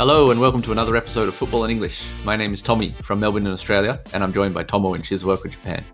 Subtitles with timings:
[0.00, 2.06] Hello and welcome to another episode of Football in English.
[2.24, 5.50] My name is Tommy from Melbourne in Australia, and I'm joined by Tomo in Shizuoka,
[5.50, 5.84] Japan.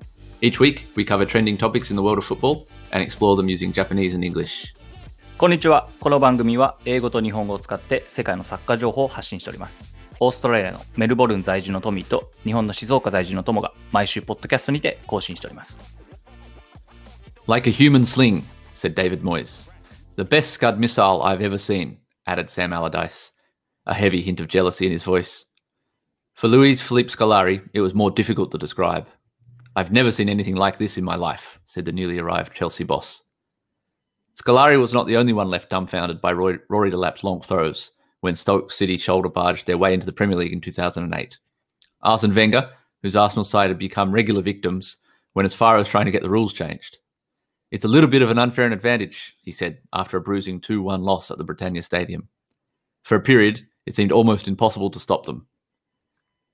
[0.41, 3.73] Each week, we cover trending topics in the world of football and explore them using
[3.73, 4.75] Japanese and English.
[5.39, 5.89] こんにちは。
[5.99, 9.95] この番組は英語と日本語を使って世界のサッカー情報を発信しております。
[10.21, 15.81] オーストラリアのメルボルン在住のトミーと日本の静岡在住のトモが毎週ポッドキャストにて更新しております。
[17.49, 19.69] Like a human sling, said David Moyes.
[20.17, 23.33] The best Scud missile I've ever seen, added Sam Allardyce,
[23.88, 25.46] a heavy hint of jealousy in his voice.
[26.34, 29.08] For Luis Philippe Scolari, it was more difficult to describe.
[29.76, 33.24] I've never seen anything like this in my life, said the newly arrived Chelsea boss.
[34.36, 38.36] Scolari was not the only one left dumbfounded by Roy, Rory Delap's long throws when
[38.36, 41.40] Stoke City shoulder barged their way into the Premier League in 2008.
[42.04, 42.70] Arsene Wenger,
[43.02, 44.98] whose Arsenal side had become regular victims,
[45.34, 47.00] went as far as trying to get the rules changed.
[47.72, 51.02] It's a little bit of an unfair advantage, he said after a bruising 2 1
[51.02, 52.28] loss at the Britannia Stadium.
[53.04, 55.47] For a period, it seemed almost impossible to stop them.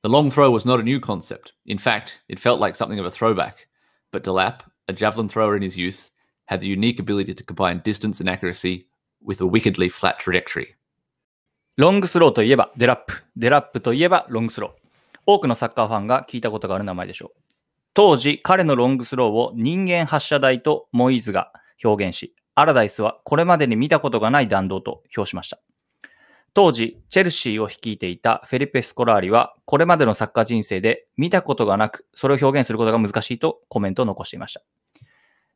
[0.02, 1.54] The long throw was not a new concept.
[1.66, 3.66] In fact, it felt like something of a throwback.
[4.12, 6.10] But Delap, a javelin thrower in his youth,
[6.46, 8.86] had the unique ability to combine distance and accuracy
[9.20, 10.76] with a wickedly flat trajectory.
[11.76, 13.24] ロングスローといえばデラップ。
[13.36, 14.88] デラップといえばロングスロー。
[15.26, 17.40] 多くのサッカーファンが聞いたことがある名前でしょう。
[17.94, 21.52] 当時、彼のロングスローを人間発射台とモイーズが
[21.84, 25.60] 表現し、アラダイスはこれまでに見たことがない弾道と評しました。
[26.53, 34.61] 当時、チェルシーを率いていたフェリペ・スコラーリは、これまでのサッカー人生で見たことがなく、それを表現することが難しいとコメントを残していました。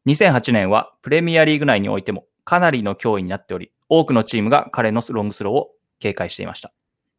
[0.08, 6.74] 2008年はプレミアリーグ内においてもかなりの脅威になっており、多くのチームが彼のロングスローを警戒していました。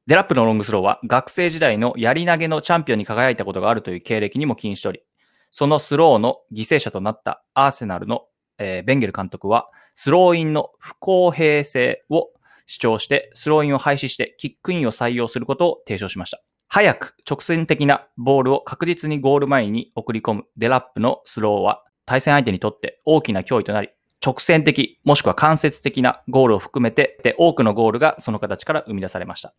[0.09, 5.03] デラップのロングスローは学生時代のやり投げのチャンピオンに輝いたことがあるという経歴にも起因しており、
[5.51, 8.25] そのスローの犠牲者となったアーセナルの、
[8.57, 12.31] えーベンゲル監督は、スローインの不公平性を
[12.69, 16.41] 主張して、スローインを廃止してキックインを採用することを提唱しました。
[16.69, 23.89] 早く直線的なボールを確実にゴール前に送り込むデラップのスローは、対戦相手にとって大きな脅威となり、
[24.25, 29.55] 直線的、もしくは間接的なゴールを含めて、で多くのゴールがその形から生み出されました。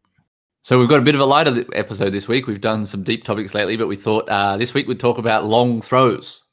[0.62, 2.46] So we've got a bit of a lighter episode this week.
[2.46, 5.46] We've done some deep topics lately, but we thought uh, this week we'd talk about
[5.46, 6.44] long throws,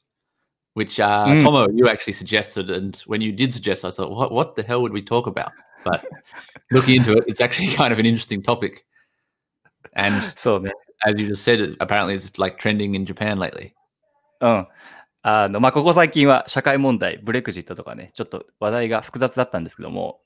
[0.73, 1.43] which uh, Mm.
[1.43, 4.81] Tomo you actually suggested, and when you did suggest, I thought, what what the hell
[4.81, 5.51] would we talk about?
[5.83, 6.01] But
[6.71, 8.85] looking into it, it's actually kind of an interesting topic.
[9.95, 10.71] And そうね。
[11.05, 13.73] as you just said, it, apparently it's like trending in Japan lately.
[14.41, 14.67] うん。
[15.23, 20.21] あの、まあ、ここ最近は社会問題、ブレクジットとかね、ちょっと話題が複雑だったんですけども、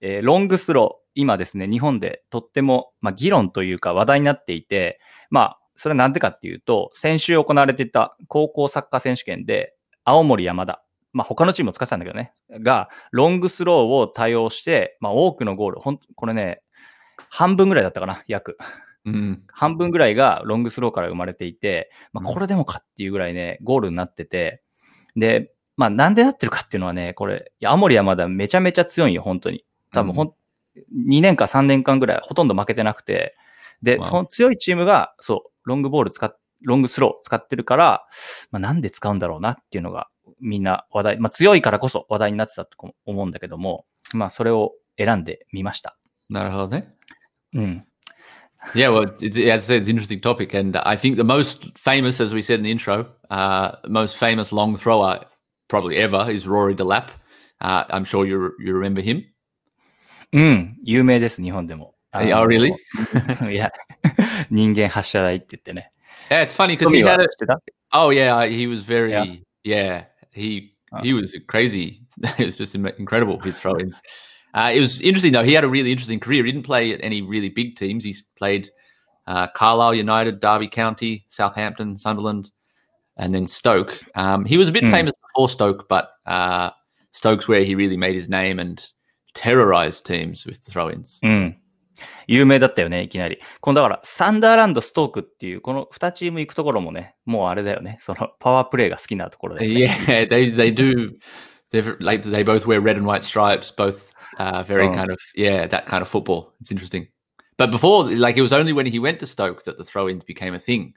[0.00, 5.00] えーロングスロー、今ですね、日本でとっても、まあ、議論というか話題になっていて、
[5.30, 10.83] まあ、それはなんでかっていうと、先週行われてた高校サッカー選手権で、青森山田、
[11.14, 16.60] まあ、他のチームも使ってたんだけどね、が、ロングスローを対応して、まあ、多くのゴール、ほん、これね、
[17.30, 18.58] 半分ぐらいだったかな、約。
[19.06, 19.40] Mm.
[19.52, 24.62] 半分ぐらいがロングスローから生まれていて、まあ、うんこれでもかっていうぐらいね、ゴールになってて、
[25.14, 29.64] で、まあなんでなってるかっていうのはね、これ、いや青森山田めちゃめちゃ強いんよ、本当に。
[29.92, 30.34] 多分ほん、
[31.08, 33.36] 2年か3年間ぐらいほとんど負けてなくて、
[33.82, 38.06] で、その強いチームが、そう、ロングボール使っ、ロングスロー使ってるから、
[38.50, 40.08] まあなんで使うんだろうなっていうのが、
[40.40, 42.76] みんな話題、まあ強いからこそ話題になってたと
[43.06, 45.96] 思うんだけども、まあそれを選んでみました。
[46.28, 46.94] なるほどね。
[47.54, 47.84] うん。
[48.74, 52.18] Yeah, well, it's, as I said, it's an interesting topic, and I think the most famous,
[52.18, 55.20] as we said in the intro, uh, most famous long thrower
[55.68, 57.08] probably ever is Rory Delap.
[57.60, 59.24] Uh, I'm sure you you remember him.
[60.32, 61.94] うん、有名です、日本でも。
[62.12, 62.72] Oh, really?
[63.50, 63.70] いや、
[64.50, 65.92] 人間発射台って言ってね。
[66.30, 67.30] Yeah, it's funny because he had it.
[67.92, 69.34] Oh yeah, uh, he was very yeah.
[69.62, 71.02] yeah he oh.
[71.02, 72.02] he was crazy.
[72.38, 74.02] it was just incredible his throw-ins.
[74.54, 75.44] uh, it was interesting though.
[75.44, 76.44] He had a really interesting career.
[76.44, 78.04] He didn't play at any really big teams.
[78.04, 78.70] He played
[79.26, 82.50] uh, Carlisle United, Derby County, Southampton, Sunderland,
[83.16, 84.00] and then Stoke.
[84.14, 84.90] Um, he was a bit mm.
[84.90, 86.70] famous before Stoke, but uh,
[87.12, 88.84] Stoke's where he really made his name and
[89.34, 91.20] terrorized teams with throw-ins.
[91.24, 91.56] Mm.
[92.26, 93.38] 有名だったよね、いきなり。
[93.60, 97.98] このだから、サンダーランド、ストークっていう、この2チーム行くところもね、もうあれだよね。
[98.00, 99.74] そのパワープレイが好きなところで、ね。
[100.06, 101.12] Yeah, they they do.
[102.00, 103.74] Like they both wear red and white stripes.
[103.74, 104.94] Both uh, very Oh.
[104.94, 106.52] kind of yeah, that kind of football.
[106.60, 107.08] It's interesting.
[107.56, 110.54] But before, like it was only when he went to Stoke that the throw-ins became
[110.54, 110.94] a thing.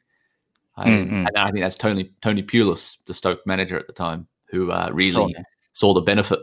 [0.76, 1.26] I, Mm, mm.
[1.28, 4.90] and I think that's Tony Tony Pulis, the Stoke manager at the time, who uh,
[4.94, 5.44] really ね。
[5.74, 6.40] saw the benefit.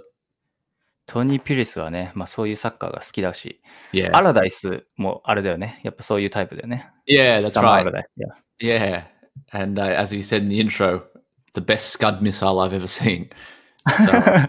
[1.07, 3.61] トニー・ピリスはね、まあそういうサッカーが好きだし、
[3.93, 4.15] yeah.
[4.15, 5.81] アラダイスもあれだよね。
[5.85, 6.91] やっぱそういうタイプだよね。
[7.07, 7.85] Yeah, that's right.
[8.17, 8.25] Yeah.
[8.59, 9.03] yeah.
[9.53, 11.03] And uh, as you said in the intro,
[11.55, 13.29] the best Scud missile I've ever seen.
[13.89, 14.49] So,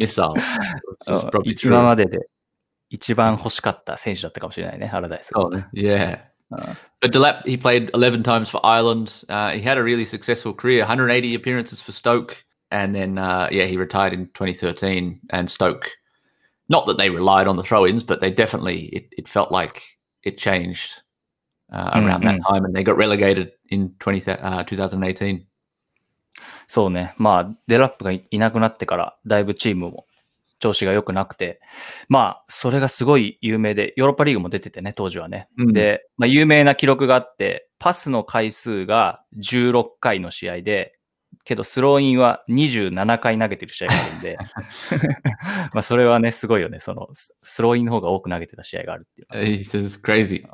[0.00, 0.34] missile.
[1.62, 2.18] 今までで
[2.90, 5.30] 一番欲しかった選手だったかもしれないね、アラダイス。
[5.32, 5.66] そうね。
[5.74, 6.18] Yeah.
[7.00, 9.24] But Delap, he played 11 times for Ireland.
[9.28, 12.44] Uh, he had a really successful career, 180 appearances for Stoke.
[12.72, 15.20] And then, uh, yeah, he retired in 2013.
[15.30, 15.90] And Stoke,
[16.68, 19.82] not that they relied on the throw ins, but they definitely, it, it felt like
[20.22, 21.02] it changed
[21.70, 22.48] uh, Mm, around that mm.
[22.48, 22.64] time.
[22.64, 25.46] And they got relegated in 20, uh, 2018.
[26.66, 27.14] そうね。
[27.18, 30.06] まあ、デラップがいいなくなってから、だいぶチームも
[30.58, 31.60] 調子が良くなくて、
[32.08, 35.48] まあ、それがすごい有名で、ヨーロッパリーグも出ててね、当時はね。
[35.58, 40.94] うんで、まあ、有名な記録があって、パスの回数が16回の試合で、
[41.44, 44.38] けどスローインは27回投げてる試合があるんで、
[45.74, 46.78] まあ、それはね、すごいよね。
[46.78, 49.44] その、ススローインの方が多く投げてた試合があるっていうのは。
[49.46, 50.44] Uh, He says crazy.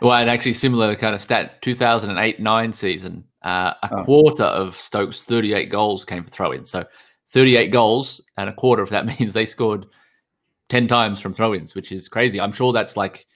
[0.00, 4.04] well, and actually similar kind of stat, 2008-9 season, uh, a Oh.
[4.04, 6.70] quarter of Stokes' 38 goals came for throw-ins.
[6.70, 6.84] So
[7.28, 9.86] 38 goals and a quarter of that means they scored
[10.68, 12.40] 10 times from throw-ins, which is crazy.
[12.40, 13.26] I'm sure that's like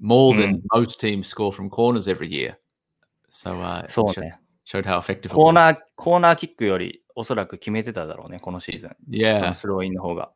[0.00, 2.56] more than most teams score from corners every year.
[3.28, 4.38] So uh, そうね。
[4.66, 8.90] Showed how effective コー.ナー、コーナーキックよりおそらく決めてただろうね、このシーズン。
[8.90, 9.40] そ Yeah.
[9.48, 10.30] のスローインの方が。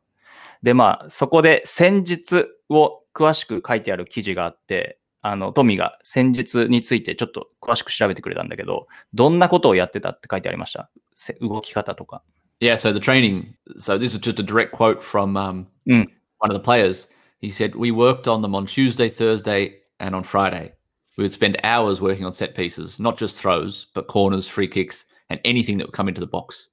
[0.63, 12.23] で、まあ、そこで戦術を詳しく書いてある記事があって、あの、トミーが戦術についてちょっと詳しく調べてくれたんだけど、どんなことをやってたって書いてありましたせ動き方とか。
[12.59, 13.53] Yeah, so the training.
[13.77, 16.07] So this is just a direct quote from um, Mm.
[16.39, 17.07] one of the players.
[17.41, 20.73] He said, "We worked on them on Tuesday, Thursday, and on Friday.
[21.17, 25.05] We would spend hours working on set pieces, not just throws, but corners, free kicks,
[25.29, 26.69] and anything that would come into the box.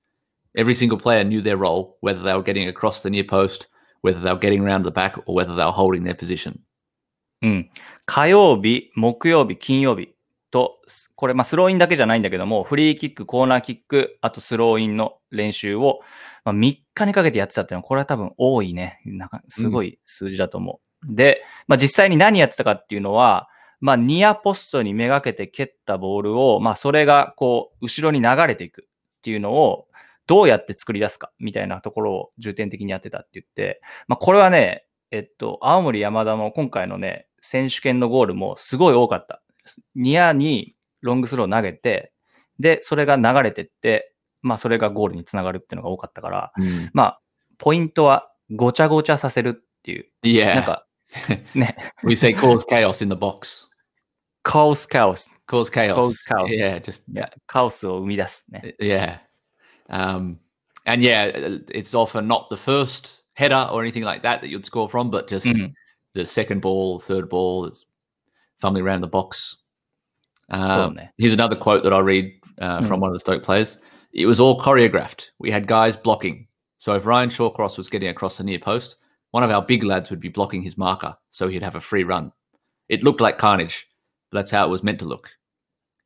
[0.57, 3.69] Every single player knew their role, whether they were getting across the near post,
[4.03, 6.61] whether they were getting around the back, or whether they were holding their position."
[7.43, 7.71] うん。
[8.05, 10.15] 火曜日、木曜日、金曜日
[10.51, 10.81] と、
[11.15, 16.01] これ、まあ、スローインだけじゃないんだけども、フリーキック、コーナーキック、あとスローインの練習を、
[16.45, 19.01] まあ、3日にかけてやってたっていうのは、これは多分多いね。
[19.05, 21.15] なんか、すごい数字だと思う。
[21.15, 23.49] で、まあ、実際に何やってたかっていうのは、
[23.81, 29.87] まあ、ニアポストにめがけて蹴ったボールを、まあ、それが、こう、後ろに流れていくっていうのを、
[30.27, 39.43] どうやって作り出すか、みたいなところを重点的にやってたって言って、まあ、これはね、えっと、青森山田の今回のね、選手権のゴールもすごい多かった。
[39.95, 42.13] ニアにロングスロー投げて、
[42.59, 46.53] で、それが流れてって、まあそれがゴールにつながるっていうのが多かったから、
[46.93, 47.21] まあ、
[47.59, 49.53] ポイントはごちゃごちゃさせるっ
[49.83, 50.07] ていう。
[50.23, 50.87] Yeah, なんか、
[51.55, 53.68] ね、we say cause chaos in the box.
[54.48, 55.30] カオスカオス。
[55.48, 55.96] Cause chaos.
[55.96, 56.50] Cause chaos.
[56.50, 57.04] Yeah, just
[57.48, 58.76] カオスを生み出すね。
[58.80, 59.20] Yeah.
[59.90, 60.38] Um,
[60.86, 64.88] and yeah, it's often not the first header or anything like that that you'd score
[64.90, 65.74] from, but just Mhm.
[66.14, 67.86] the second ball, third ball, that's
[68.60, 69.58] fumbling around the box.
[70.50, 71.14] Um, そうね。
[71.18, 73.02] here's another quote that I'll read uh, from Mm.
[73.02, 73.78] one of the Stoke players.
[74.14, 75.32] It was all choreographed.
[75.40, 76.48] We had guys blocking.
[76.78, 78.98] So if Ryan Shawcross was getting across the near post,
[79.32, 82.04] one of our big lads would be blocking his marker so he'd have a free
[82.04, 82.32] run.
[82.90, 83.87] It looked like carnage, but
[84.33, 85.31] That's how it was meant to look.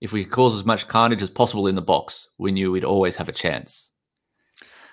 [0.01, 2.85] If we could cause as much carnage as possible in the box, we knew we'd
[2.85, 3.93] always have a chance.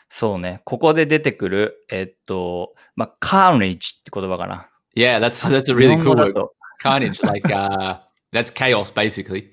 [0.09, 0.61] そうね。
[0.65, 4.69] ここで出てくる、えっと、まあ、カーネイジって言葉かな。
[4.95, 6.33] Yeah, that's that's a really 日 cool word.
[6.33, 7.99] と Carnage, like uh,
[8.33, 9.51] that's chaos, basically.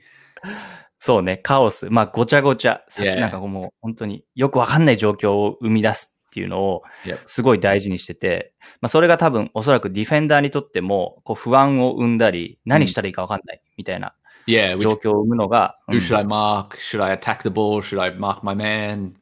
[0.98, 1.90] そうね、カオス。
[1.90, 2.82] まあ、ごちゃごちゃ。
[2.88, 3.20] さ Yeah.
[3.20, 6.82] なんかもう本当によくわかんない状況を生み出すっていうのを.
[7.24, 8.52] すごい大事にしてて、
[8.82, 14.12] まあ、それが多分おそらくディフェンダーにとってもこう不安を生んだり、何したらいいかわかんないみたいな
[14.46, 16.76] Yeah, which, 状況を生むのが、who should I mark?
[16.76, 17.80] Should I attack the ball?
[17.80, 19.14] Should I mark my man?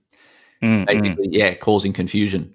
[0.61, 2.49] Basically, yeah, causing confusion.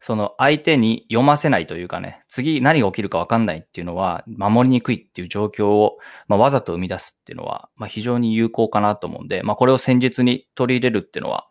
[0.00, 5.96] その相手に読ませないというかね、次何が起きるかわかんないっていうのは守りにくいっていう状況を、
[6.28, 11.48] まあ、わざと生み出すっていうのは、まあ、非常に有効かなと思うんで、まあ、これを戦術に取り入れるっていうのは、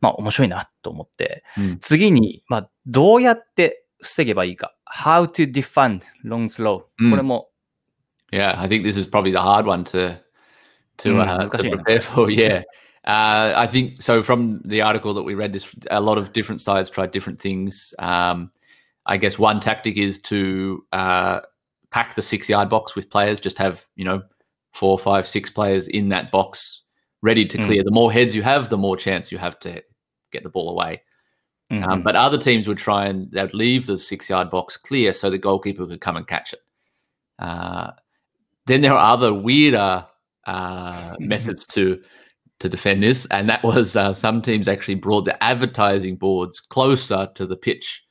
[0.00, 4.74] まあ、面白いなと思って、うん次に、まあ、どうやって防げばいいか。
[4.86, 7.48] how to defend long slow、うんこれも、
[8.32, 10.18] Yeah, I think this is probably the hard one to
[10.98, 11.76] to, Mm, uh, to 難しいね。
[11.76, 12.30] prepare for.
[12.30, 12.62] Yeah,
[13.06, 14.22] uh, I think so.
[14.22, 17.94] From the article that we read, this a lot of different sides tried different things.
[17.98, 18.50] Um,
[19.06, 21.40] I guess one tactic is to uh,
[21.90, 23.40] pack the six yard box with players.
[23.40, 24.22] Just have you know
[24.72, 26.82] four, five, six players in that box
[27.22, 27.66] ready to Mm.
[27.66, 27.84] clear.
[27.84, 29.80] The more heads you have, the more chance you have to
[30.30, 31.02] get the ball away.
[31.70, 35.12] うんうん Um, but other teams would try and they'd leave the six yard box clear
[35.12, 36.60] so the goalkeeper could come and catch it.
[37.38, 37.92] Uh,
[38.66, 40.06] then there are other weirder
[40.46, 42.02] uh, methods to
[42.60, 47.28] to defend this, and that was uh, some teams actually brought the advertising boards closer
[47.34, 48.04] to the pitch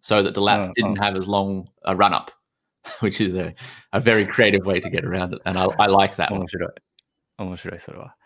[0.00, 2.30] so that the lap Oh, didn't have as long a run up,
[3.00, 3.54] which is a,
[3.92, 6.40] a very creative way to get around it, and I, I like that one.
[6.40, 6.70] 面白い。
[7.38, 8.16] 面白い、それは。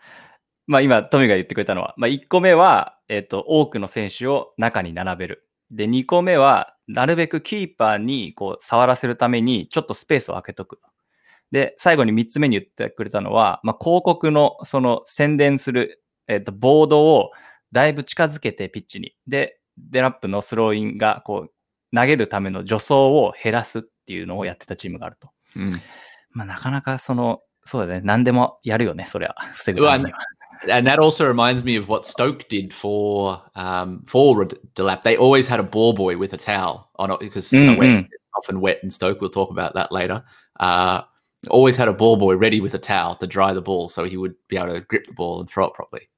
[0.66, 5.48] まあ今、トミが言ってくれたのは、まあ1個目は、えっ、と、多くの選手を中に並べる。
[5.70, 10.80] で、2個目は、なるべくキーパーにこう触らせるためにちょっとスペースを空けとく。
[11.50, 17.30] で、最後に3つ目に言ってくれたのは、まあ、広告のその宣伝する、えっ、と、ボードを
[17.72, 19.14] だいぶ近づけてピッチに。
[19.26, 25.30] で、デラップのスローインがこう投げるための助走を減らすっていうのをやってたチームがあると。
[25.56, 25.70] うん。
[26.30, 28.00] まあ、なかなかその、そうだね。
[28.04, 29.36] 何でもやるよね、それは。
[29.54, 30.18] 防ぐためには。
[30.69, 34.45] And that also reminds me of what Stoke did for um, for
[34.75, 35.03] Delap.
[35.03, 38.09] They always had a ball boy with a towel on it because Mm, wet, mm.
[38.37, 39.21] often wet in Stoke.
[39.21, 40.23] We'll talk about that later.
[40.59, 41.03] Uh,
[41.49, 44.17] always had a ball boy ready with a towel to dry the ball, so he
[44.17, 46.09] would be able to grip the ball and throw it properly.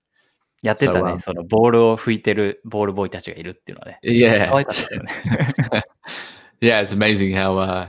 [0.64, 1.20] やってたそうね。
[1.20, 4.00] そのボールを拭いてるボールボーイたちがいるっていうのはね。
[4.04, 5.12] Yeah, 可 愛かったよね。
[6.62, 6.82] yeah.
[6.82, 7.88] It's amazing how uh,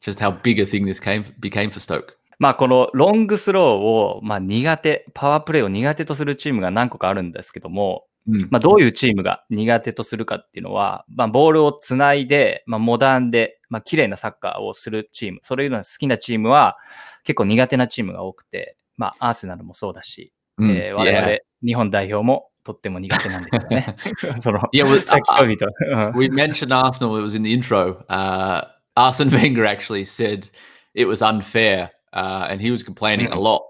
[0.00, 2.16] just how big a thing this came became for Stoke.
[2.39, 8.47] まあこのロングスローを、まあ苦手、パワープレイを苦手とするチームが何個かあるんですけども、Mm.
[8.49, 16.77] まあどういうチームが苦手とするかっていうのは、まあボールをつないで、まあモダンで、まあ綺麗なサッカーをするチーム、それいうのが好きなチームは
[17.25, 23.95] 結構苦手なチームが多くて、まあアーセナルもそうだし、Mm, えー我.々日本代表もとっても苦手なんだけどね。
[24.39, 25.65] その、Yeah, well, さっき uh, と。
[25.65, 27.17] うん we mentioned Arsenal.
[27.17, 28.05] It was in the intro.
[28.07, 30.49] Uh, Arsene Wenger actually said
[30.93, 33.40] it was unfair, uh, and he was complaining a Mm.
[33.42, 33.62] lot.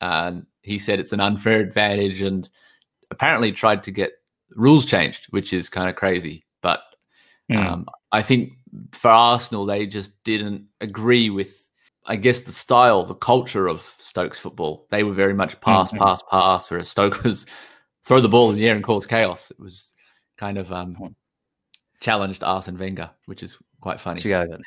[0.00, 2.48] And he said it's an unfair advantage, and
[3.10, 4.12] apparently tried to get
[4.56, 6.44] rules changed, which is kind of crazy.
[6.62, 6.80] But
[7.48, 8.52] うん um, I think
[8.92, 11.68] for Arsenal, they just didn't agree with,
[12.06, 14.86] I guess, the style, the culture of Stokes football.
[14.90, 15.98] They were very much pass, Mhm.
[15.98, 17.46] pass, pass, whereas Stoke was
[18.02, 19.50] throw the ball in the air and cause chaos.
[19.50, 19.92] It was
[20.36, 21.14] kind of um, Mhm.
[22.00, 24.20] challenged Arsene Wenger, which is quite funny.
[24.20, 24.64] 違うよね。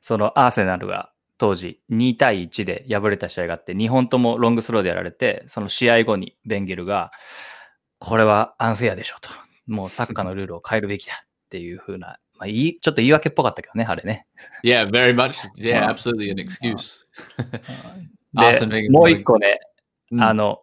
[0.00, 7.11] そのアーセナルが 当時2対1で敗れた試合があって、2本ともロングスローでやられて、その試合後にベンゲルが、
[7.97, 9.29] これはアンフェアでしょと。
[9.65, 14.27] もうサッカーのルールを変えるべきだっていう風な、 まあ、いい、ちょっと言い訳っぽかったけどね、あれね。
[14.63, 15.33] Yeah, very much.
[15.57, 17.05] Yeah, absolutely an excuse.
[18.71, 19.59] でもう一個ね、
[20.11, 20.27] Mm.
[20.27, 20.61] あの、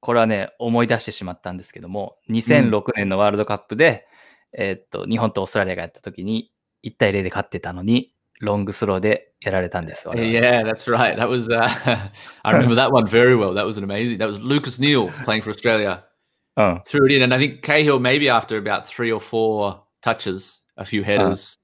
[0.00, 4.06] これはね、思い出してしまったんですけども、2006年のワールドカップで、
[4.52, 6.52] えーっと、日本とオーストラリアがやった時に、
[6.84, 10.07] 1対0で勝ってたのに、ロングスローでやられたんです。
[10.07, 11.15] 我々 Yeah, that's right.
[11.17, 11.67] That was uh,
[12.43, 13.53] I remember that one very well.
[13.53, 14.17] That was an amazing.
[14.17, 16.03] That was Lucas Neal playing for Australia.
[16.57, 16.81] うん。
[16.85, 20.85] Threw it in, and I think Cahill maybe after about three or four touches, a
[20.85, 21.57] few headers.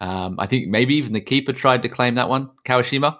[0.00, 2.50] Um, I think maybe even the keeper tried to claim that one.
[2.64, 3.18] Kawashima,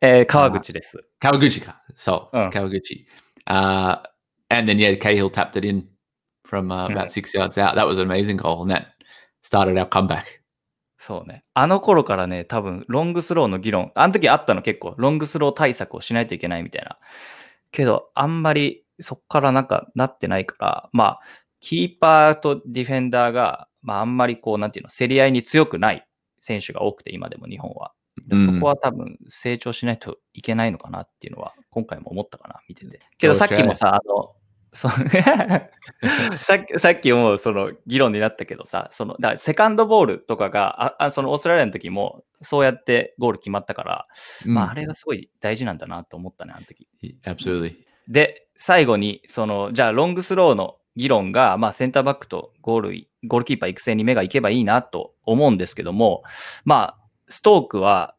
[0.00, 0.98] えー川口です。
[1.20, 1.62] Kawaguchi.
[1.64, 1.80] ka.
[1.94, 2.50] So Oh.
[2.50, 3.06] Kawaguchi.
[3.46, 3.96] Uh,
[4.50, 5.86] and then yeah, Cahill tapped it in
[6.44, 7.10] from uh, about Mhm.
[7.10, 7.74] six yards out.
[7.76, 8.88] That was an amazing goal, and that
[9.42, 10.35] started our comeback.
[11.07, 11.45] そうね。
[11.53, 16.97] あの頃からね、多分、ロングスローの議論、あの時あったの結構、ロングスロー対策をしないといけないみたいな。
[17.71, 21.19] けど、あんまりそっからなんかなってないから、まあ、
[21.61, 26.05] キーパーとディフェンダーが、まあ、あんまりこう、なんていうの、競り合いに強くない
[26.41, 27.93] 選手が多くて、今でも日本は。
[28.29, 32.99] そこは多分、成長しないといけないのかなっていうのは、今回も思ったかな、見てて。
[33.17, 34.35] けど、さっきもさ、あの、
[34.71, 34.91] そう
[36.41, 44.07] さっき、さっきもその議論になったけどさ、その、だからセカンドボールとかが、あ、あそのオーストラリアの時も、そうやってゴール決まったから、
[44.45, 44.71] まあ、Mm.
[44.71, 46.87] あれがすごい大事なんだなと思ったね、あの時。
[47.23, 47.75] Absolutely.
[48.07, 56.23] で、最後に、その、じゃあ、ロングスローの議論が、まあ、センターバックとゴールい、ゴールキーパー育成に目がいけばいいなと思うんですけども、
[56.65, 56.97] まあ、
[57.27, 58.15] ストークは、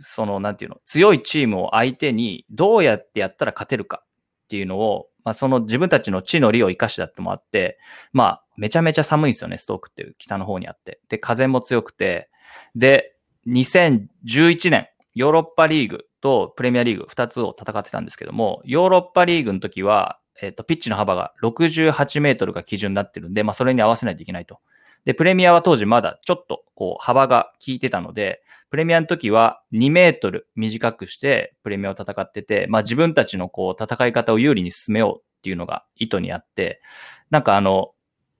[0.00, 7.78] その、なんていうの、強いチームを相手に、どうやってやったら勝てるかっていうのを、まあ、その自分たちの地の利を生かしだってもあって、
[8.14, 11.00] まあ、めちゃめちゃ寒いんですよね、ストークっていう北の方にあって。
[11.10, 12.30] で、風も強くて、
[12.74, 13.14] で、
[13.46, 24.60] 2011年、ヨーロッパリーグとプレミアリーグ2つを戦ってたんですけども、ヨーロッパリーグの時は、えっ、と、ピッチの幅が68メートルが基準になってるんで、まあ、それに合わせないといけないと。
[25.08, 36.82] で、プレミアは当時まだちょっと、こう、幅が効いてたので、プレミアの時は2メートル短くしてプレミアを戦ってて、まあ、自分たちのこう、戦い方を有利に進めようっていうのが意図にあって、
[37.30, 37.92] なんかあの、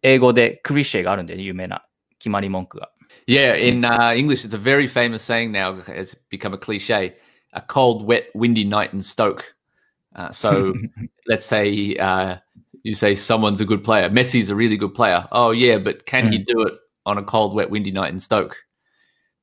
[0.02, 1.86] 英語でクリシェがあるんで、有名な
[2.18, 2.90] 決まり文句が。
[3.26, 5.74] Yeah, in uh, English, it's a very famous saying now.
[5.88, 7.14] It's become a cliche:
[7.54, 9.54] "A cold, wet, windy night in Stoke."
[10.14, 10.74] Uh, so,
[11.26, 12.36] let's say uh,
[12.83, 14.09] you say someone's a good player.
[14.09, 15.27] Messi's a really good player.
[15.31, 16.73] Oh yeah, but can he do it
[17.05, 18.57] on a cold, wet, windy night in Stoke?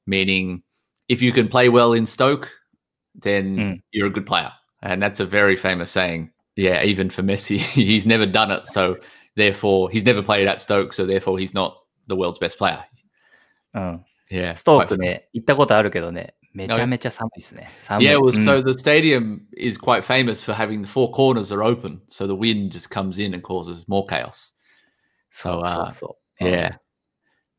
[0.06, 0.62] Meaning,
[1.08, 2.50] if you can play well in Stoke,
[3.14, 3.82] then Mm.
[3.92, 6.30] you're a good player, and that's a very famous saying.
[6.56, 8.98] Yeah, even for Messi, he's never done it, so
[9.36, 12.84] therefore he's never played at Stoke, so therefore he's not the world's best player.
[13.74, 14.04] うん。
[14.30, 17.69] Yeah, ストー quite クね、行ったことあるけどね、 めちゃめちゃ寒いですね。
[17.79, 18.07] 寒い。
[18.07, 21.99] Yeah, well, うん so the stadium is quite famous for having the four corners are open,
[22.09, 24.55] so the wind just comes in and causes more chaos.
[25.29, 26.45] そう So, そう uh, そう。
[26.45, 26.77] うん yeah,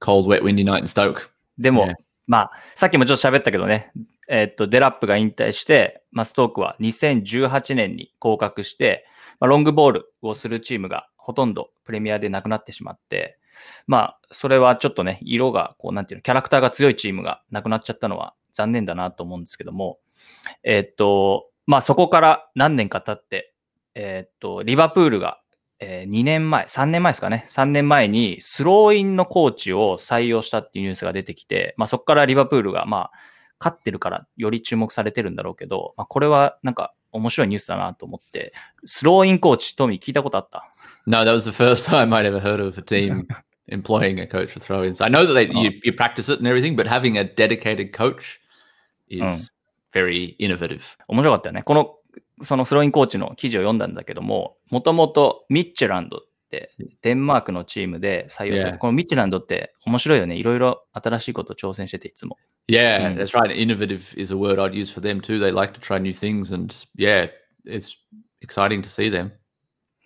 [0.00, 1.28] cold, wet, windy night in Stoke.
[1.58, 1.94] でも、Yeah.
[2.26, 3.92] まあ、さっきもちょっと喋ったけどね、
[4.28, 9.06] えーっと、デラップが引退して、まあ、ストークは2018年に降格して、
[9.38, 13.38] まあ、ロングボールをするチームがほとんどプレミアでなくなってしまって、
[13.86, 19.98] まあ、それはちょっとね、色が、こう、なんていうの、キャラクターが強いチームがなくなっちゃったのは残念だなと思うんですけども、
[20.62, 23.52] えーっと、まあ、そこから何年か経って、
[23.94, 25.40] えーっと、リバプールが、
[25.78, 27.46] え2年前、3年前ですかね。
[27.50, 33.10] 3年前にスローインのコーチを採用したっていうニュースが出てきて、まあそこからリバプールがまあ
[33.58, 38.54] 勝ってるからより注目されてるんだろうけど、まあこれはなんか面白いニュースだなと思って、
[38.86, 40.64] スローインコーチ、トミー聞いたことあった
[41.06, 43.26] ？No, that was the first time I'd ever heard of a team
[43.68, 45.04] employing a coach for throw-ins.
[45.04, 48.40] I know that they, you, you practice it and everything, but having a dedicated coach
[49.08, 49.54] is
[49.92, 50.82] very innovative.
[51.08, 51.62] 面白かったよね。
[51.62, 51.94] この、
[52.42, 56.20] そのスローインコーチの記事を読んだんだけども、もともとミッチェランドっ
[56.50, 56.72] て
[57.02, 58.78] デンマークのチームで採用され.た。
[58.78, 60.36] このミッチェランドって面白いよね。
[60.36, 62.38] いろいろ新しいこと挑戦してていつも。
[62.68, 63.16] Yeah, Mm.
[63.16, 63.50] that's right.
[63.54, 65.38] Innovative is a word I'd use for them too.
[65.38, 67.28] They like to try new things, and yeah,
[67.64, 67.96] it's
[68.42, 69.30] exciting to see them.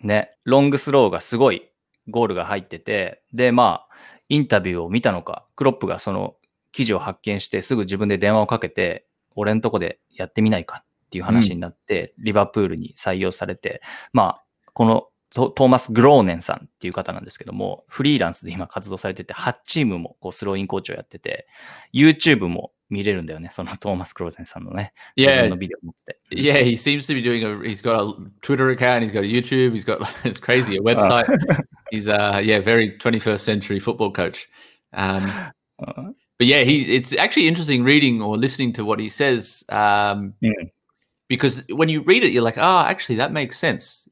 [0.03, 1.69] ね、ロングスローがすごい
[2.07, 3.95] ゴールが入ってて、で、まあ、
[4.29, 6.35] インタビューを見たのか、クロップがその
[6.71, 13.81] 記事を発見してすぐ自分で電話をかけて、俺のとこでやってみないかっていう話になって、リバプールに採用されて、
[14.13, 21.47] まあ、このトトーマス・グローネンさんっていう方なんですけども、フリーランスで今活動されてて、8チームもこうスローインコーチをやってて、
[21.93, 26.35] YouTube も見れるんだよね、そのトーマス・グローネンさんのね、自 Yeah, 分のビデオを持ってて。
[26.35, 26.61] yeah.
[26.61, 27.63] He seems to be doing a.
[27.65, 29.03] He's got a Twitter account.
[29.03, 29.73] He's got a YouTube.
[29.73, 31.25] He's got it's crazy a website.
[31.91, 34.49] he's uh yeah, very 21st century football coach.
[34.93, 35.23] Um,
[35.79, 39.63] う ん but yeah, he it's actually interesting reading or listening to what he says.
[39.69, 40.33] Um.
[40.43, 40.71] Mm.
[41.27, 44.09] Because when you read it, you're like, ah, oh, actually, that makes sense.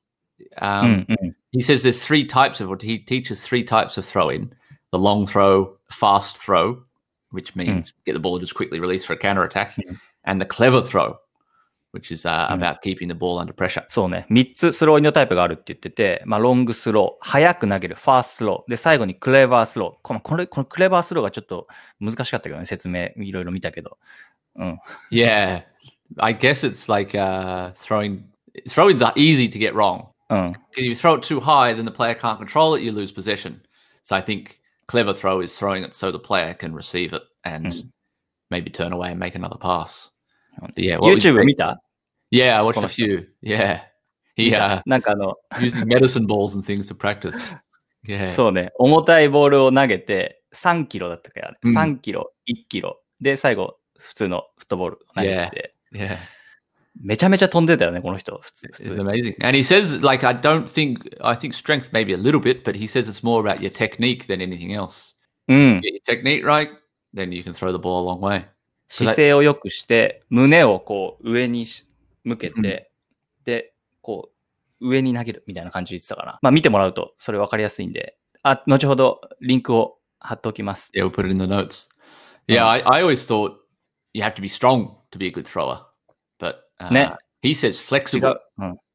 [0.60, 1.30] Um, mm-hmm.
[1.54, 4.54] He says there's three types of what he teaches three types of throw in
[4.92, 6.84] the long throw, fast throw,
[7.32, 7.66] which mm.
[7.66, 7.94] means mm.
[8.06, 9.98] get the ball just quickly released for a counter attack, mm.
[10.26, 11.18] and the clever throw,
[11.92, 12.56] which is uh, Mm.
[12.56, 13.84] about keeping the ball under pressure.
[13.90, 14.26] そうね。
[14.30, 20.00] 三つスローインのタイプがあるって言ってて、まあ、ロングスロー、早く投げる、ファーストスロー、で、最後にクレバースロー。
[20.02, 21.68] この、これ、このクレバースローがちょっと
[22.00, 23.98] 難しかったけどね、説明いろいろ見たけど。
[24.56, 24.78] うん。
[25.12, 25.64] Yeah,
[26.18, 28.22] I guess it's like uh, throwing.
[28.68, 30.52] Throwings are easy to get wrong うん。
[30.76, 32.84] because you throw it too high, then the player can't control it.
[32.84, 33.62] You lose possession.
[34.04, 37.68] So I think clever throw is throwing it so the player can receive it and
[37.68, 37.90] Mm.
[38.50, 40.10] maybe turn away and make another pass.
[40.76, 41.82] Yeah, YouTube 見た
[42.32, 43.28] Yeah, I watched a few.
[43.42, 43.82] Yeah.
[44.38, 47.36] Uh, なんかあの、using medicine balls and things to practice.
[48.08, 48.32] Yeah.
[48.32, 51.58] そうね、重たいボールを投げて、3キロだったっけあれ。
[51.62, 53.02] うん3キロ、1キロ。
[53.20, 56.16] で、最後、普通のフットボールを投げて、yeah.
[57.02, 58.40] めちゃめちゃ飛んでたよね、この人。
[58.42, 58.68] 普通。
[58.74, 59.36] 普 It's 通 amazing.
[59.46, 62.76] And he says, like, I don't think, I think strength maybe a little bit, but
[62.76, 65.16] he says it's more about your technique than anything else.
[65.48, 65.82] うん。
[65.82, 66.70] Get your technique right,
[67.14, 68.46] then you can throw the ball a long way.
[68.90, 71.88] 姿勢を良くして、胸をこう上にし
[72.24, 72.92] 向けて、
[73.46, 74.32] で、こ
[74.82, 76.40] う上に投げるみたいな感じで言ってたから。
[76.42, 80.92] まあ見てもらうとそれ分かりやすいんで、あ、後ほどリンクを貼っておきます。
[80.96, 81.90] Yeah, we'll put it in the notes.
[82.48, 83.58] Yeah, Um, I, I always thought
[84.14, 85.86] you have to be strong to be a good thrower,
[86.40, 88.40] but uh, Ne- he says 違 flexible.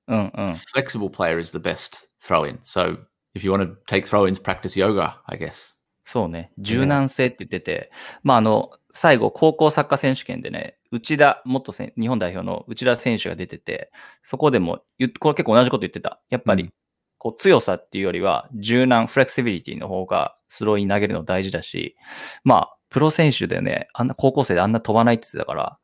[0.07, 0.55] うんうん。
[0.75, 2.59] Flexible player is the best throw in.
[2.63, 2.99] So
[3.35, 5.74] if you want to take throw ins, practice yoga, I guess.
[6.05, 6.53] そうね。
[6.59, 7.91] 柔軟性って言ってて、
[8.23, 13.91] まああの、最後高校サッカー選手権でね、内田元せん日本代表の内田選手が出てて、
[14.23, 16.21] そこでも言っ、これ結構同じこと言ってた。
[16.31, 16.73] やっぱりうん、
[17.19, 21.97] こう強さっていうよりは柔軟、フレキシビリティの方がスローイン投げるの大事だし、
[22.45, 25.79] まあ、プロ選手でね、あんな高校生であんな飛ばないって言ってたから、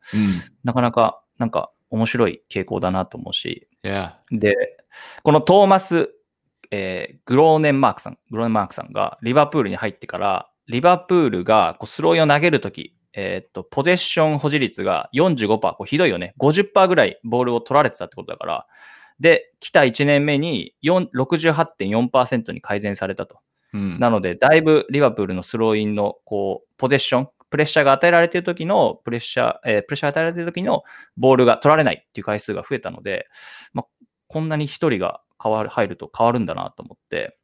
[0.63, 3.67] なかなか、なんか面白い傾向だなと思うし.
[4.31, 4.55] で、
[5.25, 6.15] このトーマス、
[6.71, 16.35] えーグローネンマークさん、グローネンマークさんがリバプールに入ってから、リバプールがこうスローインを投げるとき、えーっと、ポゼッション保持率が45%、こうひどいよね。
[16.39, 18.67] 50%ぐらいボールを取られてたってことだから、
[19.19, 23.39] で、来た1年目に4 68.4%に改善されたと。
[23.75, 24.01] Mm.
[24.01, 30.83] なので、だいぶリバプールのスローインの、こう、ポゼッション、プレッシャーが与えられている時の、プレッシャー、えープレッシャーが与えられている時の
[31.17, 33.29] ボールが取られないっていう回数が増えたので、
[33.73, 33.87] まあ、
[34.29, 37.38] こんなに一人が変わる、入ると変わるんだなと思って、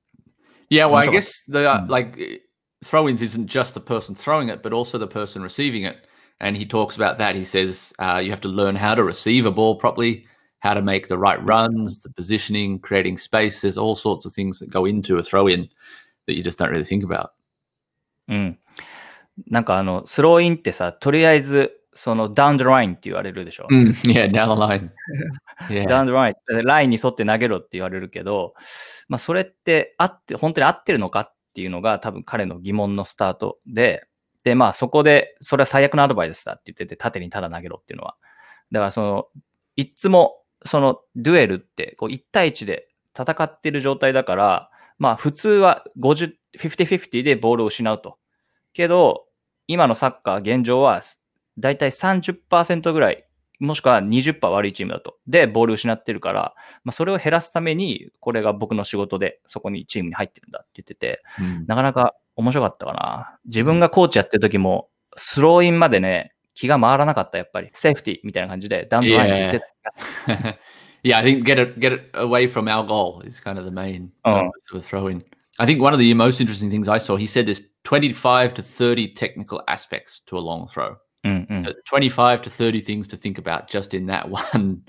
[0.69, 1.89] Yeah, well, I Also- guess the uh, Mm.
[1.89, 2.39] like uh,
[2.83, 5.97] throw-ins isn't just the person throwing it, but also the person receiving it.
[6.39, 7.35] And he talks about that.
[7.35, 10.25] He says uh, you have to learn how to receive a ball properly,
[10.59, 13.61] how to make the right runs, the positioning, creating space.
[13.61, 15.69] There's all sorts of things that go into a throw-in
[16.25, 17.31] that you just don't really think about.
[18.27, 18.59] うん。
[19.47, 24.90] なんかあの、スローインってさ、とりあえず、 その、ダウンドラインって言われるでしょ？down the line.
[25.58, 28.54] ダ Yeah, ウンドライン、ラインに沿って投げろって言われるけど、
[29.08, 34.06] まあそれってあって、本当に合ってるのかってっていうのが多分彼の疑問のスタートで、
[34.44, 38.16] で、まあそこで、それは最悪のアドバイスだって言ってて、縦にただ投げろっていうのは。
[38.70, 39.26] だからその、
[39.74, 48.18] いつも、その、デュエルって、こう、1対1で戦ってる状態だから、まあ普通は50、50-50でボールを失うと。
[48.74, 49.24] けど、
[49.66, 51.00] 今のサッカー現状は、
[51.58, 53.24] だいたい30%ぐらい、
[53.58, 55.16] もしくは20%悪いチームだと。
[55.26, 63.38] で、ボール失ってるから、まあそれを減らすために、これが僕の仕事で、そこにチームに入ってるんだって言ってて、うん、なかなか面白かったかな。
[63.46, 67.70] 自分がコーチやってる時も、スローインまでね、気が回らなかった、やっぱり。
[67.72, 69.62] セーフティーみたいな感じで、ダウンドラインって
[70.26, 70.58] 言ってた。
[71.02, 74.10] yeah, I think get it get it away from our goal is kind of the main
[74.24, 74.50] oh.
[74.72, 75.22] of throw in.
[75.58, 78.62] I think one of the most interesting things I saw, he said there's 25 to
[78.62, 80.96] 30 technical aspects to a long throw.
[81.26, 81.70] Mm-hmm.
[81.84, 84.82] 25 to 30 things to think about just in that one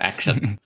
[0.00, 0.58] action.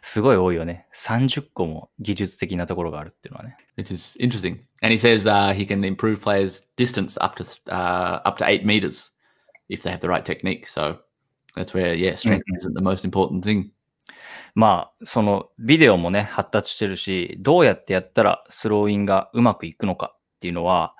[0.00, 0.86] すごい多いよね。
[0.94, 3.56] 30個も技術的なところがあるっていうのはね。
[3.76, 4.60] It is interesting.
[4.82, 8.64] And he says uh, he can improve players' distance up to uh, up to eight
[8.66, 9.12] meters
[9.68, 10.66] if they have the right technique.
[10.66, 10.98] So
[11.54, 12.56] that's where, yeah, strength mm-hmm.
[12.56, 13.70] isn't the most important thing.
[14.54, 20.96] まあ、そのビデオもね、発達してるし、どうやってやったらスローインがうまくいくのかっていうのは、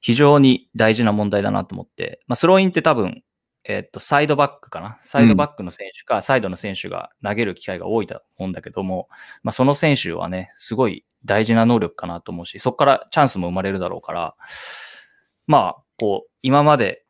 [0.00, 3.24] 非常に大事な問題だなと思って、まあ、スローインって多分、
[3.64, 4.98] えっと、サイドバックかな？
[5.02, 9.08] サイドバックの選手か、うん、サイドの選手が投げる機会が多いと思うんだけども、
[9.42, 14.36] まあ、その選手はね、すごい大事な能力かなと思うし、そこからチャンスも生まれるだろうから、
[15.48, 17.04] まあ、こう、今まで、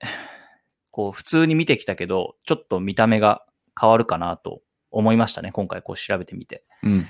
[0.90, 3.44] こう、普通に見てきたけど、ちょっと見た目が
[3.78, 5.50] 変わるかなと思いましたね。
[5.52, 6.64] 今回こう調べてみて。
[6.84, 7.06] うん、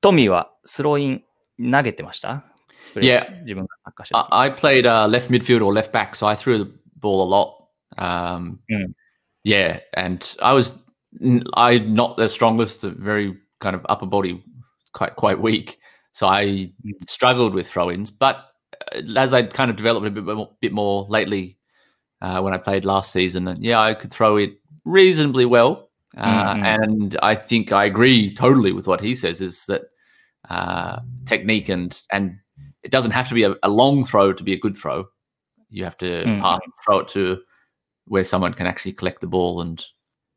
[0.00, 2.44] トミーはスローイン投げてました？
[2.94, 3.28] Yeah.
[4.14, 7.66] I played uh, left midfield or left back, so I threw the ball a lot.
[7.98, 8.94] Um, mm.
[9.44, 10.76] Yeah, and I was
[11.54, 14.42] I not the strongest, very kind of upper body,
[14.92, 15.78] quite quite weak.
[16.12, 16.72] So I mm.
[17.08, 18.46] struggled with throw-ins, but
[18.92, 21.58] uh, as I kind of developed a bit more, bit more lately,
[22.22, 25.90] uh, when I played last season, and yeah, I could throw it reasonably well.
[26.16, 26.64] Uh, mm-hmm.
[26.64, 29.82] And I think I agree totally with what he says is that
[30.48, 32.38] uh, technique and and
[32.85, 35.07] it doesn't have to be a, a, long throw to be a good throw.
[35.69, 36.41] You have to mm-hmm.
[36.41, 37.39] pass, throw it to
[38.05, 39.83] where someone can actually collect the ball and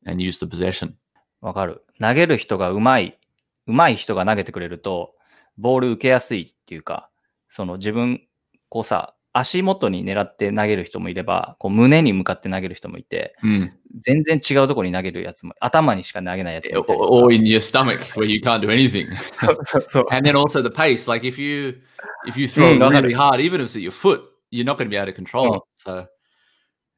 [0.06, 0.94] and use the possession.
[1.40, 1.84] わかる。
[2.00, 3.18] 投げる人がうまい、
[3.66, 5.14] うまい人が投げてくれると、
[5.58, 7.10] ボール受けやすいっていうか、
[7.48, 8.22] その自分、
[8.68, 19.07] こうさ、 足元に狙って投げる人もいれば、こう胸に向かって投げる人もいて、うん、全然違うところに投げるやつも、頭にしか投げないやつもいた Or in your stomach where you can't do anything.
[19.35, 21.81] そうそう And then also the pace, like if you,
[22.27, 24.89] if you throw really hard, even if it's at your foot, you're not going to
[24.89, 25.63] be able to control it.
[25.75, 26.07] So,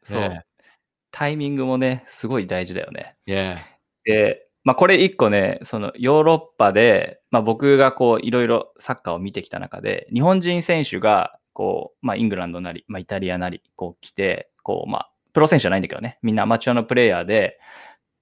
[0.03, 0.45] そう。
[1.11, 3.17] タイミングもね、すごい大事だよね。
[3.27, 3.57] Yeah.
[4.05, 17.59] で、まあこれ一個ね、そのヨーロッパで、まあ僕がこういろいろサッカーを見てきた中で、日本人選手がこう、まあ、イングランドなり、まあ、イタリアなり、こう来て、こう、まあ、プロ選手じゃないんだけどね、みんなアマチュアのプレイヤーで、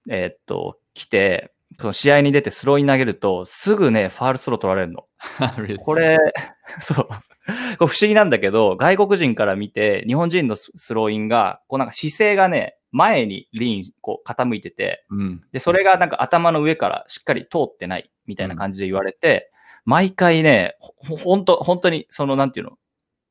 [0.09, 5.05] えー、っと、来て、その試合に出てスローに投げると、すぐね、ファールスロー取られるの。
[5.85, 6.17] これ、
[6.81, 7.07] そう。
[7.07, 19.49] これ不思議なんだけど、外国人から見て、日本人のスローインが、こうなんか姿勢がね、前に lean、こう傾いてて、うん、で、それがなんか頭の上からしっかり通ってないみたいな感じで言われて、
[19.85, 22.77] うん、毎回ね、ほ、本当本当に、その、なんていうの、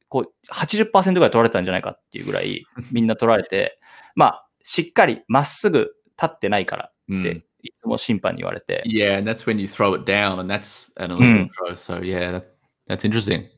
[0.09, 3.79] こう、80%ぐらい取られたんじゃないかっていうぐらい、みんな取られて、
[4.15, 8.83] まあ、しっかりまっすぐ立ってないからって、いつも審判に言われて。
[8.87, 11.75] Yeah, and that's when you throw it down, and that's an illegal throw.
[11.75, 12.41] So, yeah,
[12.87, 13.49] that's interesting.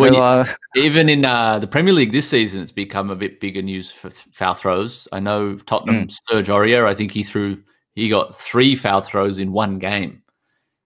[0.00, 0.44] you,
[0.76, 4.10] even in uh, the Premier League this season, it's become a bit bigger news for
[4.10, 5.08] foul throws.
[5.12, 6.18] I know Tottenham, mm.
[6.28, 7.62] Serge Aurier, I think he threw,
[7.94, 10.22] he got three foul throws in one game.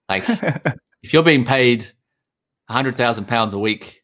[0.09, 0.23] Like,
[1.03, 1.85] if you're being paid
[2.69, 4.02] £100,000 a week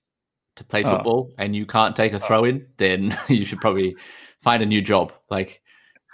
[0.59, 0.91] to play oh.
[0.91, 2.19] football and you can't take a oh.
[2.21, 3.97] throw in, then you should probably
[4.41, 5.13] find a new job.
[5.31, 5.63] Like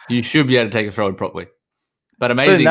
[0.09, 1.47] you should be able to take a throw in properly.
[2.19, 2.65] But amazing.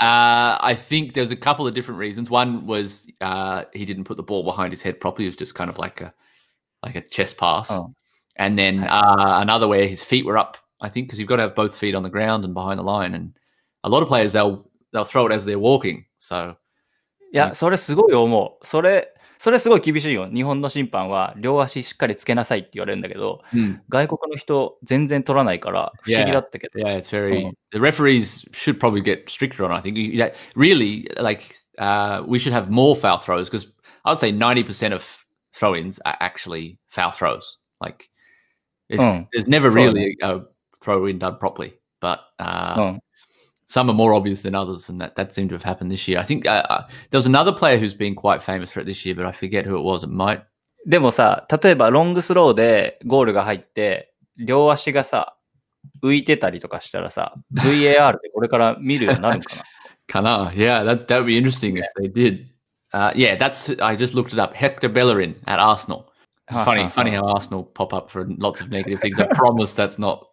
[0.00, 2.30] Uh, I think there's a couple of different reasons.
[2.30, 5.24] One was uh, he didn't put the ball behind his head properly.
[5.24, 6.12] It was just kind of like a
[6.82, 7.68] like a chest pass.
[7.70, 7.94] Oh.
[8.36, 10.58] And then uh, another where his feet were up.
[10.80, 12.84] I think because you've got to have both feet on the ground and behind the
[12.84, 13.14] line.
[13.14, 13.36] And
[13.82, 16.04] a lot of players they'll they'll throw it as they're walking.
[16.18, 16.56] So
[17.32, 18.66] いや、それすごい思う。
[18.66, 20.29] それ、 それすごい厳しいよ。
[20.31, 26.79] 日本の審判は両足しっかりつけなさいって言われるんだけど、うん、外国の人全然取らないから不思議だったけど。
[26.79, 29.97] Yeah, yeah it's very,、うん、the referees should probably get stricter on, I think.
[30.55, 31.41] Really, like,
[31.79, 33.67] uh, we should have more foul throws because
[34.05, 35.03] I would say 90% of
[35.53, 37.57] throw ins are actually foul throws.
[37.79, 38.11] Like,
[38.89, 39.01] it's,
[39.33, 40.41] there's never really a
[40.81, 41.79] throw in done properly.
[41.99, 42.99] But, uh,
[43.70, 46.18] some are more obvious than others, and that, that seemed to have happened this year.
[46.18, 49.04] I think uh, uh, there was another player who's been quite famous for it this
[49.04, 50.04] year, but I forget who it was.
[50.04, 50.42] It might.
[50.86, 55.36] でもさ、例えばロングスローでゴールが入って、両足がさ、
[56.02, 59.64] 浮いてたりとかしたらさ、VAR でこれから見るようになるのかな
[60.08, 62.46] Kana, yeah, that that would be interesting if they did.
[62.92, 64.54] Uh, yeah, that's I just looked it up.
[64.54, 66.12] Hector Bellerin at Arsenal.
[66.48, 67.22] It's Ha, funny, ha, funny ha.
[67.22, 69.18] how Arsenal pop up for lots of negative things.
[69.18, 70.24] I promise that's not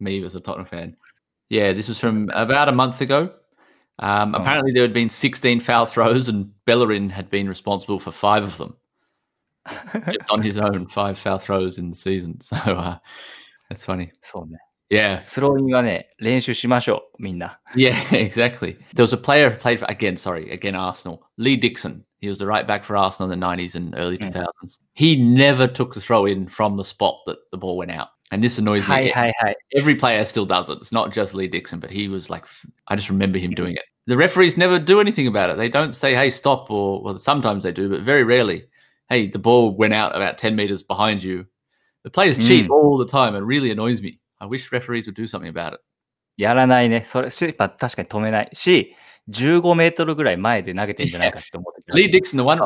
[0.00, 0.96] me as a Tottenham fan.
[1.50, 3.32] Yeah, this was from about a month ago.
[3.98, 4.38] Um, Oh.
[4.38, 8.56] apparently, there had been 16 foul throws, and Bellerin had been responsible for five of
[8.58, 8.76] them,
[9.92, 10.86] just on his own.
[10.88, 12.40] Five foul throws in the season.
[12.40, 12.98] So uh,
[13.70, 14.10] that's funny.
[14.22, 14.58] そうね。
[14.90, 17.58] Yeah, スローインはね、練習しましょう、みんな。
[17.74, 18.76] Yeah, exactly.
[18.94, 21.20] There was a player who played for, again, sorry, again, Arsenal.
[21.38, 22.04] Lee Dixon.
[22.20, 24.32] He was the right back for Arsenal in the 90s and early Mm.
[24.32, 24.78] 2000s.
[24.94, 28.08] He never took the throw in from the spot that the ball went out.
[28.30, 29.10] And this annoys はい me.
[29.12, 29.56] はいはい。
[29.76, 30.78] Every player still does it.
[30.80, 32.46] It's not just Lee Dixon, but he was like,
[32.86, 33.82] I just remember him doing it.
[34.06, 35.56] The referees never do anything about it.
[35.56, 38.64] They don't say, hey, stop, or, well, sometimes they do, but very rarely.
[39.08, 41.46] Hey, the ball went out about 10 meters behind you.
[42.02, 42.70] The players cheat Mm.
[42.70, 44.20] all the time and really annoys me.
[44.40, 45.80] I wish referees would do something about it.
[46.36, 47.02] やらないね。
[47.04, 48.94] それ、しまあ確かに止めないし、
[49.30, 52.58] 15メートルぐらい前で投げてんじゃないかって思ってた Lee Dixon, the one,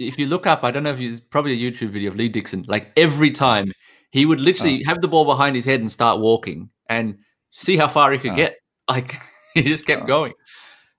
[0.00, 2.30] if you look up, I don't know if you, probably a YouTube video of Lee
[2.30, 3.72] Dixon, like every time
[4.13, 7.15] he would literally have the ball behind his head and start walking and
[7.51, 8.35] see how far he could Oh.
[8.35, 8.53] get.
[8.87, 9.15] Like
[9.55, 10.05] he just kept Oh.
[10.05, 10.33] going.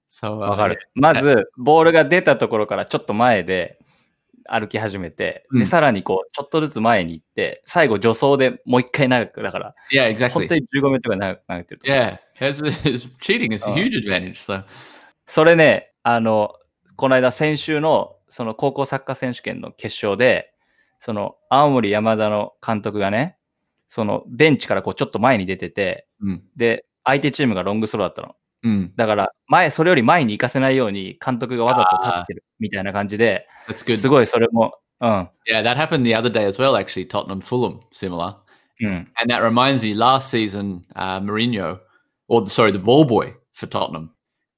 [0.09, 0.79] So, わ uh, かる。
[0.95, 3.79] まず、ボールが出たところからちょっと前で
[4.49, 10.49] 歩き始めて、で、うんさらにこう、ちょっとずつ前に行って、最後助走でもう一回長く、だから、yeah, 本 exactly.
[10.49, 11.81] 当に15メートル投げてる。
[11.85, 13.75] Yeah, it's, it's cheating is a Oh.
[13.75, 14.35] huge advantage.
[14.37, 14.63] So,
[15.27, 16.55] それね、あの、
[16.97, 20.54] この間先週の、その高校サッカー選手権の決勝で、
[21.01, 23.37] その、青森山田の監督がね、
[23.89, 28.35] その、ベンチからこう、ちょっと前に出てて、mm, で、相手チームがロングスローだったの。
[28.65, 33.47] mm, だから、前、それより前に行かせないように、監督がわざと立ってるみたいな感じで.
[33.97, 35.11] すごいそれも、うん、
[35.47, 37.07] Yeah, that happened the other day as well, actually.
[37.07, 38.37] Tottenham Fulham, similar.
[38.81, 41.79] うん、And that reminds me, last season, uh, Mourinho,
[42.29, 44.11] or sorry, the ball boy for Tottenham,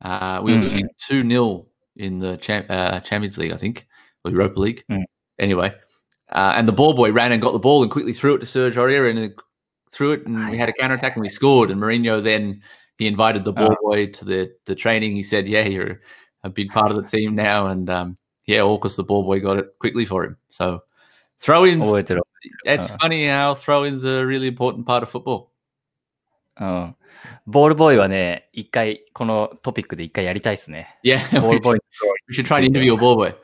[0.03, 3.87] uh, we were Mm, losing 2 0 in the cham- uh, Champions League, I think,
[4.25, 4.85] or Europa League.
[4.91, 5.05] Mm.
[5.39, 5.75] Anyway,
[6.32, 8.46] uh, and the ball boy ran and got the ball and quickly threw it to
[8.46, 9.42] Serge Aurier and uh,
[9.92, 11.70] threw it, and we had a counter attack and we scored.
[11.72, 12.62] And Mourinho then
[12.98, 15.12] he invited the ball boy to the, the training.
[15.12, 16.02] He said, Yeah, you're
[16.44, 17.68] a big part of the team now.
[17.68, 20.38] And um, yeah, all because the ball boy got it quickly for him.
[20.50, 20.84] So
[21.40, 22.22] throw ins, 覚えてる。
[22.66, 22.98] it's Uh.
[23.00, 25.48] funny how throw-ins are a really important part of football.
[26.60, 26.96] うん。
[27.46, 31.00] ボールボーイはね、一回、このトピックで一回やりたいですね。
[31.04, 31.80] Yeah, ボー we, ルボーイ。
[32.30, 33.36] we should try and interview a ball boy.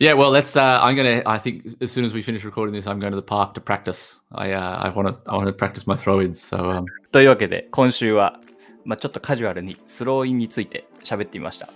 [0.00, 0.56] Yeah, well, let's.
[0.56, 1.22] Uh, I'm gonna.
[1.26, 3.60] I think as soon as we finish recording this, I'm going to the park to
[3.60, 4.18] practice.
[4.32, 6.40] I uh, I want to I want to practice my throw-ins.
[6.40, 8.40] So um, というわけで、今週は、
[8.86, 11.68] まあ、ちょっとカジュアルにスローインについて喋ってみました。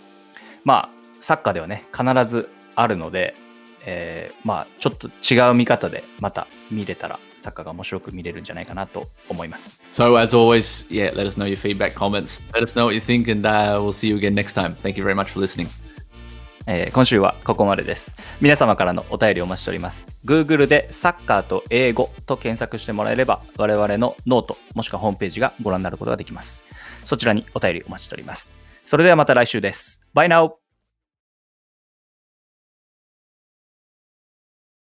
[0.65, 0.89] まあ、
[1.21, 3.35] サッカーではね、必ずあるので、
[3.85, 9.83] えーまあ、ちょっと違う見方でまた見れたら、サッカーが面白く見れるんじゃないかなと思います。
[9.93, 12.43] so as always, yeah, let us know your feedback, comments.
[12.55, 14.73] Let us know what you think, and uh, we'll see you again next time.
[14.73, 15.69] Thank you very much for listening.
[16.67, 18.17] えー今週はここまでです。
[18.41, 20.07] 皆様からのお便りをお待ちしております。
[20.25, 26.65] Google でサッカーと英語と検索してもらえれば、我々のノート、もしくはホームページがご覧になることができます。
[27.05, 28.57] そちらにお便りお待ちしております。
[28.85, 30.01] それではまた来週です。
[30.15, 30.64] バイナウ